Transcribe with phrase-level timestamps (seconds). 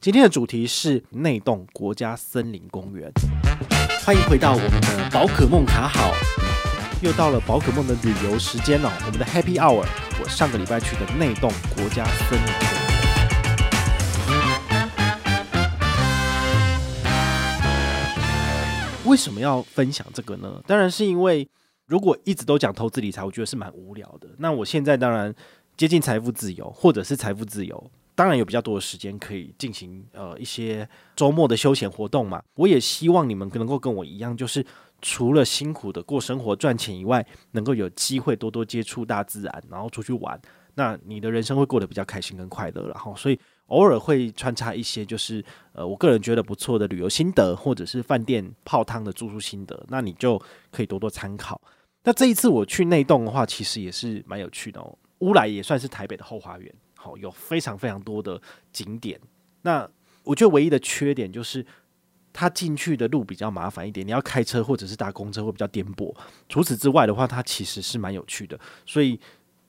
[0.00, 3.12] 今天的主题是内洞国家森林公园。
[4.06, 6.12] 欢迎回到我们的宝可梦卡好，
[7.02, 8.92] 又到了宝可梦的旅游时间了。
[9.04, 9.84] 我们的 Happy Hour，
[10.22, 12.78] 我上个礼拜去的内洞国家森林公园。
[19.04, 20.62] 为什么要分享这个呢？
[20.64, 21.48] 当然是因为
[21.86, 24.28] 如果一直都讲投资理财，我觉得是蛮无聊的。
[24.38, 25.34] 那我现在当然
[25.76, 27.90] 接近财富自由，或者是财富自由。
[28.18, 32.42] 当然有比较多的时间可以进行呃一些周末的休闲活动嘛。
[32.56, 34.66] 我也希望你们能够跟我一样，就是
[35.00, 40.36] 除了辛苦的过生活赚钱以外，能够有机会多多接触大自然，然后出去玩。
[40.74, 42.88] 那你的人生会过得比较开心跟快乐。
[42.88, 50.36] 然后所以偶尔会穿插一些就是呃我个人觉得不错的旅游心得，或者是饭店泡汤的住宿心得，那你就
[50.72, 51.60] 可以多多参考。
[52.02, 54.98] 那这一次我去内洞的话，其实也是蛮有趣的哦。
[55.20, 56.74] 乌来也算是台北的后花园。
[57.16, 58.40] 有非常非常多的
[58.72, 59.20] 景点。
[59.62, 59.88] 那
[60.24, 61.64] 我觉得唯一的缺点就是，
[62.32, 66.14] 它进去的路比较麻烦一点，你要开车或者是搭公车会比较颠簸。
[66.48, 68.58] 除此之外的话，它其实是蛮有趣的。
[68.84, 69.18] 所以。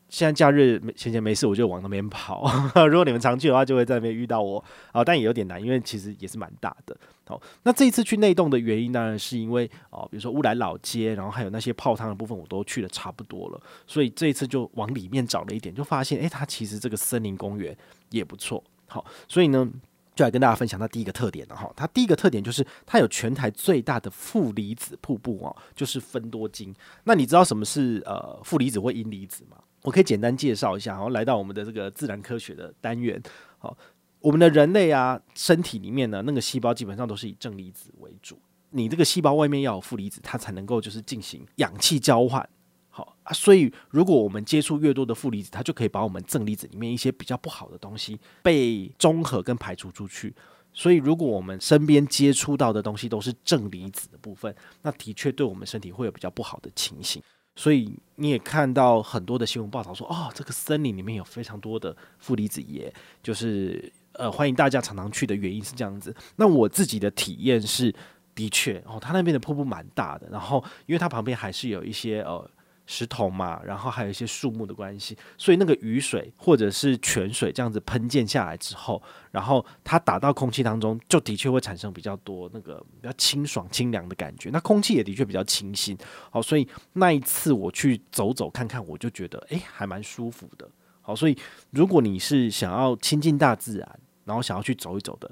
[0.09, 2.43] 现在假日闲闲没事，我就往那边跑。
[2.89, 5.03] 如果你们常去的话，就会在那边遇到我啊。
[5.03, 6.97] 但也有点难，因为其实也是蛮大的。
[7.27, 13.61] 好，那这一次去内洞的原因，当然是因为哦，比如说乌来老街，然后还有那些泡汤的部分，我都去的差不多了。
[13.85, 17.77] 所以这一次就往里面找了一点，就发现，诶，它其实这个森林公园
[18.09, 18.63] 也不错。
[18.87, 19.69] 好，所以呢，
[20.15, 21.71] 就来跟大家分享它第一个特点了哈。
[21.75, 26.73] 它第一个特点就是它有全台最大的负离子瀑布哦，就是芬多精。
[27.03, 29.57] 那你知道什么是呃负离子或阴离子吗？
[29.89, 33.19] 我可以简单介绍一下，然后来到我们的这个自然科学的单元。
[33.57, 33.75] 好，
[34.19, 38.39] 我们的人类啊，身体里面呢，那个细胞基本上都是以正离子为主。
[38.69, 42.47] 你这个细胞外面要有负离子，它才能够就是进行氧气交换。
[42.89, 50.31] 好啊，所以如果我们接触越多的负离子，它就可以把我们正离子里面一些比较不好的东西被中和跟排除出去。
[50.71, 57.19] 所以如果我们身边接触到的东西都是正离子的部分，那的确对我们身体会有比较不好的情形。
[57.59, 66.15] 所以你也看到很多的新闻报道说，哦，这个森林里面有非常多的负离子，耶就是呃，欢迎大家常常去的原因是这样子。
[66.37, 67.93] 那我自己的体验是，
[68.33, 72.49] 的确哦，它那边的瀑布蛮大的，然后因为它旁边还是有一些呃。
[72.91, 84.49] 石头嘛，然后还有一些树木的关系，所以那个雨水或者是泉水这样子喷溅下来之后，然后它打到空气当中，就的确会产生比较多那个比较清爽、清凉的感觉。
[84.49, 85.95] 那空气也的确比较清新。
[86.31, 90.67] 好，所以那一次我去走走看看，我就觉得诶，还蛮舒服的。
[91.03, 91.37] 好，所以
[91.69, 95.29] 如果你是想要亲近大自然，然后想要去走一走的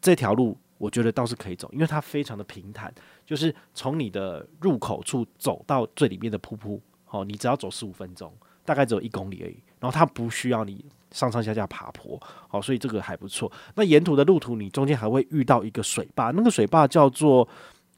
[0.00, 2.90] 这条路，我觉得倒是可以走，因为它非常的平坦。
[3.26, 8.32] 就是从你的入口处走到最里面的瀑布，好，你只要走十五分钟，
[8.64, 9.62] 大概只有一公里而已。
[9.78, 12.18] 然后它不需要你上上下下爬坡，
[12.48, 13.52] 好，所以这个还不错。
[13.74, 17.46] 那沿途的路途，你中间还会遇到一个水坝，那个水坝叫做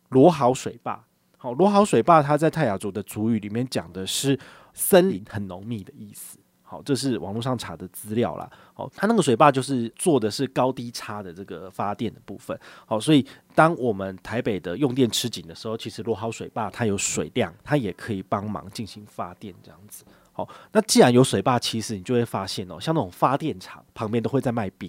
[0.08, 1.02] 罗豪水坝。
[1.38, 4.36] 好，罗豪水坝它在泰雅族的族语里面讲的是
[4.74, 6.38] 森林很浓密的意思。
[6.72, 8.50] 好，这是网络上查的资料啦。
[8.72, 12.58] 好，它那个水坝就是做的是高低差的这个发电的部分。
[12.86, 13.22] 好，所以
[13.54, 20.02] 当我们台北的用电吃紧的时候，其实罗蚝水坝它有水量，它也可以帮忙进行发电这样子。
[20.32, 24.88] 好，那既然有水坝，其实你就会发现哦，像那种发电厂旁边都会在卖冰。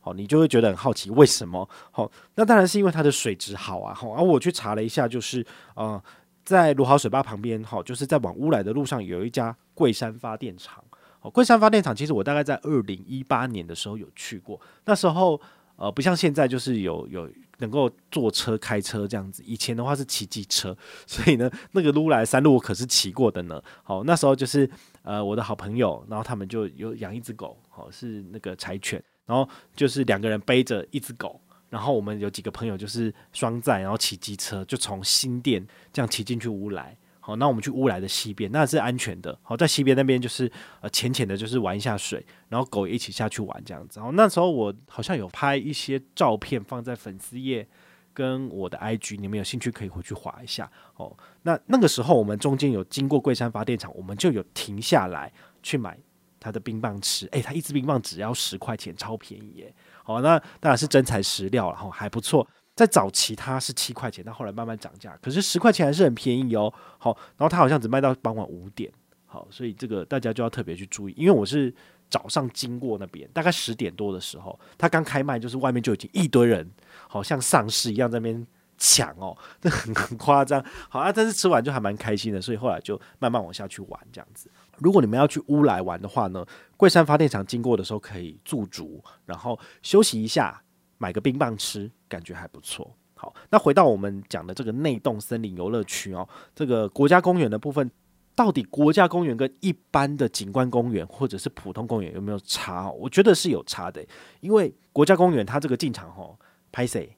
[0.00, 1.68] 好，你就会觉得很好奇为什么？
[1.90, 3.92] 好，那当然是因为它的水质好啊。
[3.92, 5.44] 好，而我去查了一下，就是
[5.74, 6.02] 呃，
[6.42, 10.82] 在罗蚝水坝旁边，好，就是在往乌来的路上有一家桂山发电厂。
[11.30, 15.40] 昆，山发电厂其实我大概在二零一八年的时候有去过，那时候
[15.76, 17.28] 呃不像现在就是有有
[17.58, 23.60] 能够坐车开车这样子，以前的话是骑机车，所以呢那个乌来山路我可是骑过的呢。
[23.82, 24.68] 好，那时候就是
[25.02, 36.96] 呃我的好朋友，然后他们就有养一只狗，好是那个柴犬，然后就是两个人背着一只狗，然后我们有几个朋友就是双载，然后骑机车就从新店这样骑进去乌来。
[37.28, 39.38] 好，那我们去乌来的西边，那是安全的。
[39.42, 40.50] 好，在西边那边就是
[40.80, 44.00] 呃浅浅的，就是玩一下水，然后狗也一起下去玩这样子。
[44.00, 47.68] 然后那时候我好像有拍一些照片放在粉丝页
[48.14, 50.72] 跟我的 IG，你们有兴趣可以回去划一下。
[50.96, 55.30] 哦，那那个时候我们中间有经过桂山发电厂，我们就有停下来
[55.62, 55.98] 去买
[56.40, 57.28] 它的冰棒吃。
[57.32, 59.74] 诶，它一支冰棒只要十块钱，超便宜耶。
[60.02, 62.48] 好，那当然是真材实料，然后还不错。
[62.78, 66.72] 在早期它是七块钱，但后来慢慢涨价，可是十块钱还是很便宜哦。
[66.96, 68.88] 好，然后它好像只卖到傍晚五点，
[69.26, 71.74] 好，所以这个大家就要特别去注意，因为我是
[72.08, 76.70] 早上经过那边，大概十点多的时候，它刚开卖，就是外面就已经一堆人，
[77.08, 78.46] 好像丧尸一样在那边
[78.78, 80.64] 抢哦， 这很很夸张。
[80.88, 84.48] 好啊，但是吃完就还蛮开心的，所以后来就慢慢往下去玩这样子。
[84.76, 86.46] 如果你们要去乌来玩的话呢，
[86.76, 90.62] 桂山发电厂经过的时候可以驻足，然后休息一下。
[90.98, 92.94] 买个冰棒吃，感觉还不错。
[93.14, 97.90] 好，那回到我们讲的这个内洞森林游乐区哦，这个国家公园的部分，
[98.34, 102.90] 到底国家公园跟一般的景观公园或者是普通公园有没有差？
[102.90, 104.04] 我觉得是有差的，
[104.40, 106.38] 因为国家公园它这个进场吼，
[106.70, 107.16] 拍谁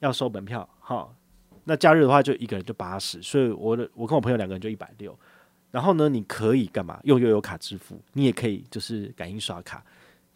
[0.00, 1.08] 要收门票哈？
[1.62, 5.16] 那假日的话就一个人就八十，所以我的我跟我朋友两个人就一百六。
[5.70, 6.98] 然后呢，你可以干嘛？
[7.02, 9.84] 用悠游卡支付，你也可以就是感应刷卡。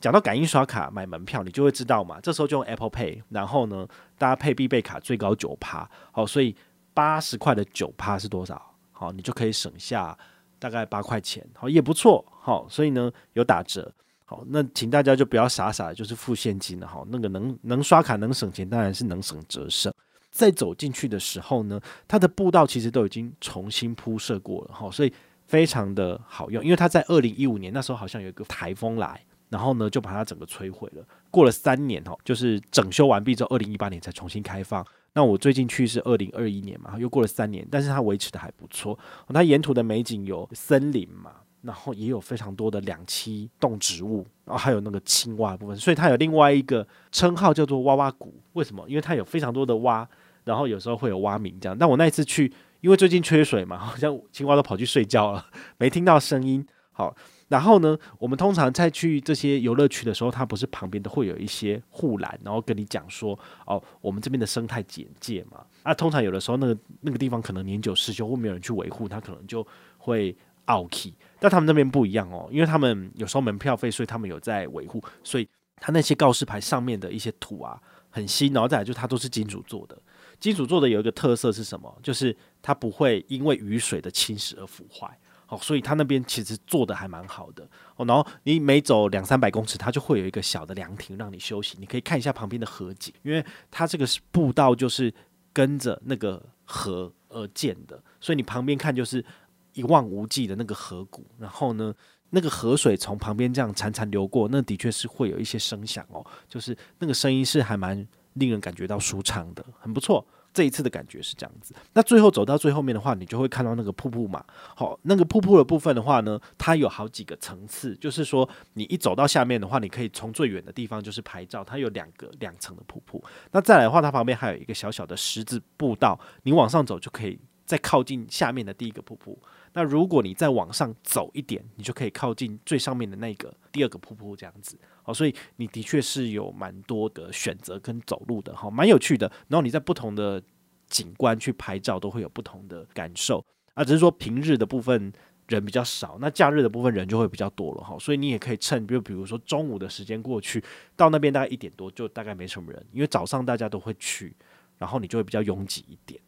[0.01, 2.19] 讲到感应刷卡买门票，你就会知道嘛。
[2.23, 3.87] 这时候就用 Apple Pay，然后呢，
[4.17, 6.57] 搭配必备卡最高九趴，好，所以
[6.95, 8.75] 八十块的九趴是多少？
[8.93, 10.17] 好，你就可以省下
[10.59, 13.93] 大概八块钱，好，也不错，好，所以呢有打折，
[14.25, 19.93] 好，那请大家就不要傻傻的就是付现金了，好，那个能能刷卡能省钱，当然是能省则省。
[20.31, 25.13] 在走进去的时候呢，它的步道其实都已经重新铺设过了，好，所以
[25.47, 29.23] 非常的好用，因为它在二零一五年那时候好像有一个台风来。
[29.51, 31.05] 然后呢，就把它整个摧毁了。
[31.31, 34.83] 过了三年哦，就是整修完毕之后，二零一八年才重新开放。
[35.13, 38.97] 那我最近去是二零二一年嘛，又过了三年，但是它维持的还不错。
[39.27, 41.33] 它沿途的美景有森林嘛，
[41.63, 48.33] 然后也有非常多的两栖动植物，然后还有那个青蛙部分，所以它有另外一个称号叫做蛙蛙谷。
[48.53, 48.89] 为什么？
[48.89, 50.09] 因为它有非常多的蛙，
[50.45, 51.77] 然后有时候会有蛙鸣这样。
[51.77, 55.45] 但我那一次去，因为最近缺水嘛，好像青蛙都跑去睡觉了，
[55.77, 56.65] 没听到声音。
[56.93, 57.17] 好。
[57.51, 63.37] 然后呢，我们通常在去这些游乐区的时候，它不是旁边都会有一些护栏，然后跟你讲说，
[63.67, 65.67] 哦，我们这边的生态简介嘛。
[65.83, 69.67] 啊，通常有的时候那个那个地方可能年久失修或没有人去维护，它可能就
[69.99, 70.37] 会
[70.67, 71.11] 奥客。
[71.41, 77.77] 但他们那边不一样哦，因为他们有时候门票费，所以他们有在维护，所以他那些告示牌上面的一些土啊
[78.11, 80.01] 很新，然后再来就它都是金属做的。
[80.39, 81.99] 金属做的有一个特色是什么？
[82.01, 85.19] 就是它不会因为雨水的侵蚀而腐坏。
[85.51, 88.07] 哦，所以他那边其实做的还蛮好的哦。
[88.07, 95.13] 然后你每走两三百公尺，它就会有一个小的凉亭让你休息，你可以看一下旁边的河景，因为它这个是步道就是
[95.53, 99.25] 跟着那个河而建的，所以你旁边看就是
[99.73, 101.27] 一望无际的那个河谷。
[101.37, 101.93] 然后呢，
[102.31, 110.25] 那个河水从旁边这样潺潺流过，那的确是会有一些声响哦，就是那个声音是还蛮令人感觉到舒畅的，很不错。
[110.53, 114.45] 这一次的感觉是这样子，那最后走到最后面的话，你就会看到那个瀑布嘛。
[114.75, 123.23] 好，那个瀑布的部分的话呢，它有好几个层次，就是说你一走到下面的话，你可以从最远的地方就是拍照，它有两个两层的瀑布。
[123.53, 129.41] 那再来的话，它旁边还有一个小小的十字步道，你往上走就可以再靠近下面的第一个瀑布。
[129.73, 134.79] 那如果你再往上走一点，你就可以靠近最上面的那个第二个瀑布，这样子。
[135.03, 139.31] 好，所以你的确是有蛮多的选择跟走路的，哈，蛮有趣的。
[139.49, 140.43] 然后你在不同的
[140.89, 143.45] 景观去拍照，都会有不同的感受。
[143.75, 145.13] 啊，只是说平日的部分
[145.47, 147.97] 人比较少，那假日的部分人就会比较多了，哈。
[147.99, 150.63] 所以你也可以趁，比如比如说中午的时间过去，
[150.97, 154.37] 到那边大概一点多，就大概没什么人，因为早上大家都会去，
[154.79, 156.21] 然后你就会比较拥挤一点。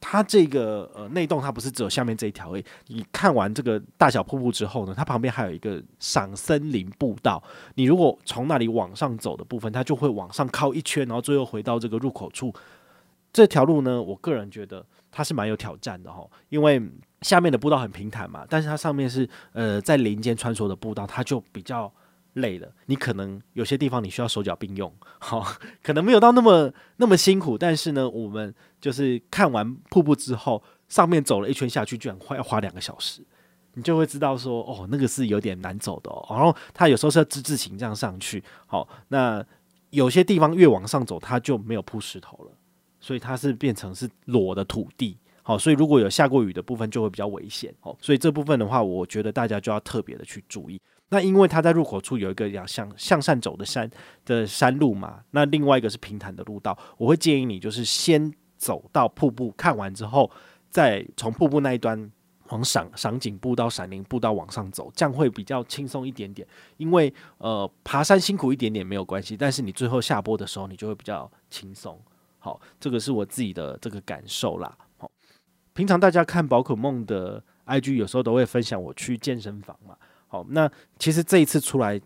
[0.00, 2.64] 它这个呃内洞，它不是只有下面这一条诶。
[2.86, 7.42] 你看完这个大小瀑布之后呢，它旁边还有一个赏森林步道。
[7.74, 12.52] 你如果从那里往上走的部分，它就会往上靠一圈，然后最后回到这个入口处。
[13.32, 16.82] 这条路呢，我个人觉得它是蛮有挑战的哈，因为
[17.22, 21.92] 下面的步道很平坦嘛，但是它上面是呃在林间穿梭的步道，它就比较。
[22.34, 25.44] 累了，你可能有些地方你需要手脚并用， 好，
[25.82, 33.22] 可能没有到那么那么辛苦，但是呢，我们就是看完瀑布之后，上面走了一圈下去，居然花要花两个小时，
[33.74, 36.26] 你就会知道说，哦，那个是有点难走的哦。
[36.30, 39.44] 然后它有时候是要之字形这样上去，好，那
[39.90, 42.52] 有些地方越往上走，它就没有铺石头了，
[43.00, 50.80] 所以它是变成是裸的土地，好，所以如果有下过雨的部分就会比较危险，好，所以这部分的话，我觉得大家就要特别的去注意。
[51.10, 53.90] 那因为它在入口处有一个要向向上走的山
[54.24, 60.30] 的山路嘛，那另外一个是平坦的路道，我会建议你就是先走到瀑布看完之后，
[60.70, 62.10] 再从瀑布那一端
[62.50, 66.46] 往赏赏景步道、闪灵步道往上走，这样会比较轻松一点点。
[66.76, 72.00] 因为呃爬山辛苦一点点没有关系，但是你最后下坡的时候你就会比较轻松。
[72.38, 74.78] 好，这个是我自己的这个感受啦。
[74.96, 75.10] 好，
[75.74, 79.96] 平常大家看宝可梦的 IG 有时候都会分享我去健身房嘛。
[80.32, 82.00] 好，那其实这一次出来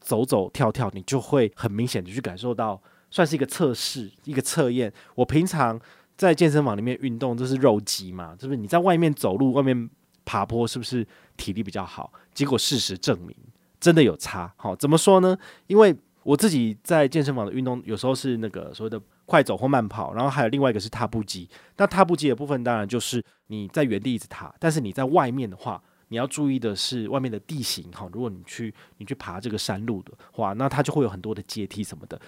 [0.00, 2.78] 走走跳跳，你就会很明显的去感受到，
[3.10, 4.92] 算是一个测试，一个测验。
[5.14, 5.80] 我平常
[6.14, 8.36] 在健身房里面运动，这是肉鸡嘛？
[8.38, 8.58] 是不是？
[8.58, 9.88] 你在外面走路、外面
[10.26, 11.06] 爬坡，是不是
[11.38, 12.12] 体力比较好？
[12.34, 13.34] 结果事实证明，
[13.80, 14.52] 真的有差。
[14.58, 15.34] 好，怎么说呢？
[15.66, 21.48] 因为我自己在健身房的运动，有时候是那个所谓的快走或慢跑，然后还有另外一个是踏步机。
[21.78, 25.82] 那踏步机的部分，当然就是你在原地一直踏，但是你在外面的话。
[26.10, 32.20] 你要注意的是外面的地形哈，如果你去你去爬这个山路的话，那它就会有很多的阶梯什么的。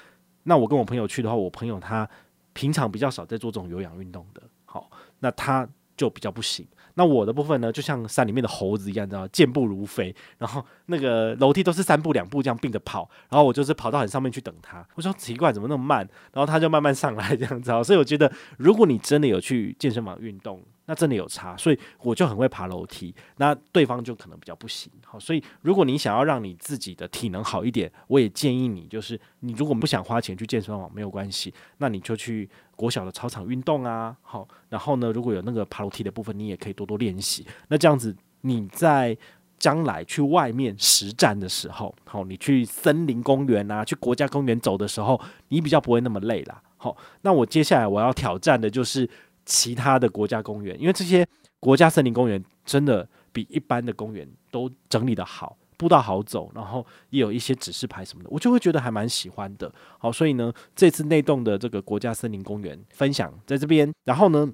[0.44, 2.08] 那我跟我朋友去的话，我朋友他
[2.52, 6.66] 平常比较少在做这种有氧运动的，好，那他就比较不行。
[6.94, 14.86] 那我的部分呢，就像山里面的猴子一样，知道健步如飞，然后那个楼梯都是三步两步这样并着跑，然后我就是跑到很上面去等他。
[14.94, 16.06] 我说奇怪，怎么那么慢？
[16.32, 17.70] 然后他就慢慢上来这样子。
[17.82, 20.62] 所以我觉得，如果你真的有去健身房运动，
[20.92, 21.56] 那真的有差。
[21.56, 24.92] 所以我就很会爬楼梯，那对方就可能比较不行。
[25.06, 32.48] 好，所以如果你想要让你自己的体能好一点，我也建议你，就是你如果不想花钱去健身房，没有关系，那你就去。
[32.74, 37.46] 国小的操场运动啊，好，然后呢，如果有那个爬楼梯的部分，你也可以多多练习。
[37.68, 39.16] 那这样子，你在
[39.56, 46.60] 将来去外面实战的时候，好，你去森林公园啊，去国家公园走的时候，你比较不会那么累啦。
[46.76, 49.08] 好，那我接下来我要挑战的就是
[49.44, 51.26] 其他的国家公园，因为这些
[51.60, 55.56] 国家森林公园真的比一般的公园都整理的好。
[55.78, 59.72] 步道好走，然后也有一些指示牌什么的，我就会觉得还蛮喜欢的。
[59.98, 63.92] 好，所以呢，这次内洞的这个国家森林公园分享在这边。
[64.04, 64.48] 然后呢，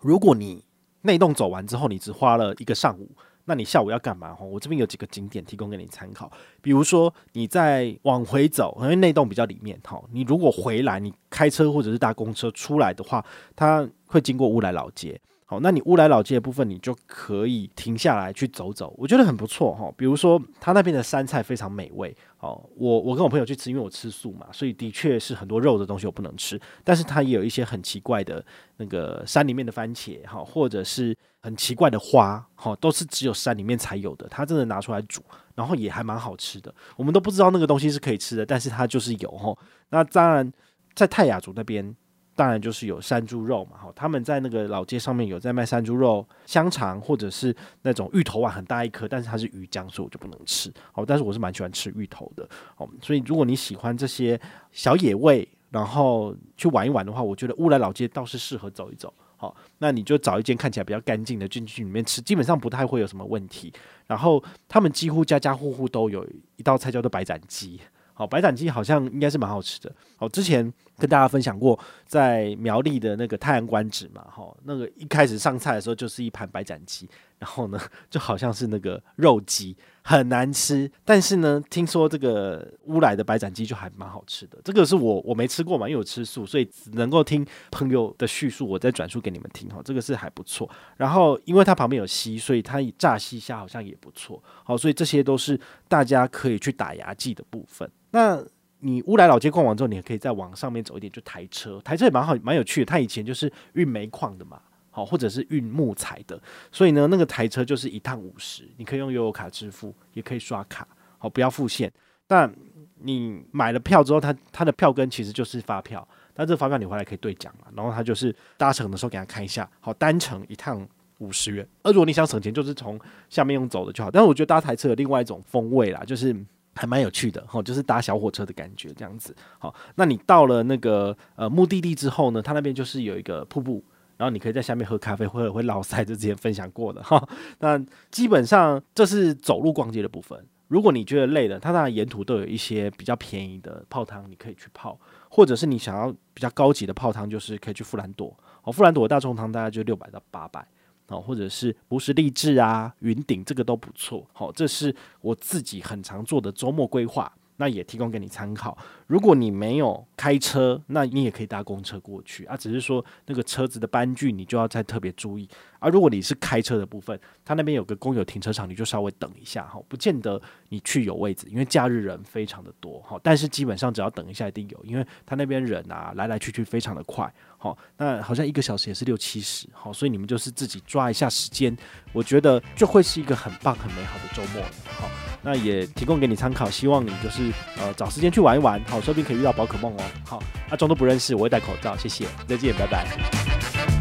[0.00, 0.64] 如果你
[1.02, 3.08] 内洞走完之后，你只花了一个上午，
[3.46, 4.34] 那你下午要干嘛？
[4.34, 6.30] 哈，我这边有几个景点提供给你参考。
[6.62, 13.24] 比如说，你在往回走，因为那栋比较里面，哈，你如果回来，你开车或者是搭公车出来的话，
[13.54, 15.20] 它会经过乌来老街。
[15.46, 19.92] 好，那你乌来老街的部分，你就可以停下来去走走，我觉得很不错哈。
[19.94, 22.16] 比如说，他那边的山菜非常美味。
[22.40, 26.58] 哦，我我跟我朋友去吃，因为我吃素嘛，所以的确是很多肉的东西我不能吃。
[26.82, 28.42] 但是它也有一些很奇怪的
[28.78, 34.26] 那个山里面的番茄哈，或者是很奇怪的花哈，都是只有山里面才有的。
[34.30, 35.22] 它真的拿出来煮，
[35.54, 36.74] 然后也还蛮好吃的。
[36.96, 39.54] 我们都不知道那个东西是可以吃的，但是它就是有哈。
[39.90, 40.50] 那当然，
[40.94, 41.94] 在泰雅族那边。
[42.36, 50.72] 当然就是有山猪肉嘛，哈，他们在那个老街上面有在卖山猪肉、香肠，或者是那种芋头丸，很大一颗，但是它是鱼浆，所以我就不能吃。
[50.92, 54.40] 好，但是我是蛮喜欢吃芋头的，好，所以如果你喜欢这些
[54.72, 59.12] 小野味，然后去玩一玩的话，我觉得乌来老街倒是适合走一走。
[59.36, 63.72] 好，那你就找一间看起来比较干净的进去里面吃，基本上不太会有什么问题。
[64.06, 66.26] 然后他们几乎家家户户都有
[66.56, 67.80] 一道菜叫做白斩鸡。
[68.14, 69.92] 好，白斩鸡好像应该是蛮好吃的。
[70.16, 77.08] 好，之前跟大家分享过，在苗栗的那个泰安官址嘛，哈，那个一开始上菜的时候就是一盘白斩鸡，
[77.44, 80.90] 然后呢，就好像是那个肉鸡，很难吃。
[81.04, 84.56] 但是呢，听说这个乌来的白斩鸡就还蛮好吃的。
[84.64, 89.68] 这个是我我没吃过嘛，因为我吃素，所以只能够听朋友的叙述，我再转述给你们听。
[89.68, 90.66] 哈，这个是还不错。
[90.96, 94.42] 然后因为它旁边有溪，所以它炸溪虾好像也不错。
[94.64, 97.86] 好，所以这些都是大家可以去打牙祭的部分。
[98.12, 98.42] 那
[98.80, 102.86] 你乌来老街逛完之后，你也可以再往上面走一点，就台车，台车也蛮好，蛮有趣的。
[102.86, 104.62] 它以前就是运煤矿的嘛，
[104.94, 110.86] 好，或者是运木材的，所以呢，那个台车就是一趟五十，你可以用悠游卡支付，也可以刷卡，
[111.18, 111.92] 好，不要付现。
[112.28, 112.54] 但
[113.00, 120.86] 你买了票之后，它它的票根其实就是发票，但这发票你回来可以兑奖嘛，然后它就是搭乘的时候给他看一下，好，单程一趟
[121.18, 121.66] 五十元。
[121.82, 122.96] 而如果你想省钱，就是从
[123.28, 124.10] 下面用走的就好。
[124.10, 126.34] 但是我觉得搭台车有另外一种风味啦，就是。
[126.76, 129.32] 还蛮有趣的哈，就是搭小火车的感觉这样子。
[129.60, 133.80] 好，那你到了那个呃目的地之后呢，它那边就是有一个瀑布，
[134.24, 137.22] 然后你可以在下面喝咖啡，或者会老塞，就之前分享过的哈。
[137.58, 137.78] 那
[138.10, 140.42] 基本上这是走路逛街的部分。
[140.68, 148.34] 如果你觉得累了，它当然沿途都有一些比较便宜的泡汤，你可以去泡，或者是你想要比较高级的泡汤，就是可以去富兰朵。
[148.62, 150.66] 哦，富兰朵大众汤大概就六百到八百。
[151.08, 154.26] 哦，或者是不是励志啊、云顶这个都不错。
[154.32, 157.30] 好，这是我自己很常做的周末规划。
[157.56, 158.76] 那也提供给你参考。
[159.14, 162.56] 如果你没有开车，那你也可以搭公车过去啊。
[162.56, 165.48] 只是说那个车子的班距你就要再特别注意。
[165.78, 173.16] 而如果你是开车的部分，他那边有个公有停车场，你就稍微等一下哈，不见得你去有位置，因为假日人非常的多哈。
[173.22, 177.32] 但是基本上只要等一下一定有，因为他那边人啊来来去去非常的快。
[177.56, 179.68] 好，那好像一个小时也是六七十。
[179.72, 181.76] 好，所以你们就是自己抓一下时间，
[182.12, 184.60] 我觉得就会是一个很棒很美好的周末。
[184.86, 185.08] 好。
[185.46, 190.02] 那也提供给你参考，希望你就是呃找时间去玩一玩，好，说不定可以遇到宝可梦哦。
[190.24, 193.93] 好，那装作不认识，我会戴口罩，谢谢，再见，拜拜。